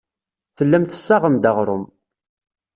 [0.57, 1.85] Tellam tessaɣem-d aɣrum.